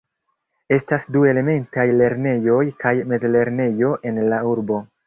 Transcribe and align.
Estas 0.77 1.05
du 1.17 1.21
elementaj 1.33 1.85
lernejoj 2.01 2.65
kaj 2.87 2.95
mezlernejo 3.13 3.95
en 4.13 4.23
la 4.35 4.47
urbo. 4.57 4.87